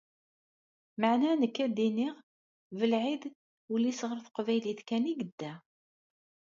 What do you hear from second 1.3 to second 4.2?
nekk a-d-iniɣ: Belɛid, ul-is ɣer